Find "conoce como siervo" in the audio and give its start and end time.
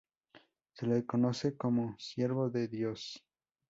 1.05-2.49